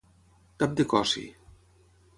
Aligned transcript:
Tap 0.63 0.73
de 0.79 0.87
cossi. 0.95 1.27